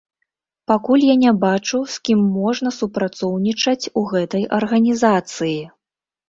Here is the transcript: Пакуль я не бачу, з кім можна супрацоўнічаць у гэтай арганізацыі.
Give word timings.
Пакуль 0.69 1.01
я 1.07 1.15
не 1.23 1.33
бачу, 1.43 1.81
з 1.95 1.99
кім 2.09 2.19
можна 2.37 2.69
супрацоўнічаць 2.79 3.89
у 4.03 4.03
гэтай 4.15 4.43
арганізацыі. 4.59 5.55